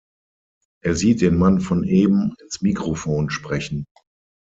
[0.83, 3.85] Er sieht den Mann von eben ins Mikrofon sprechen.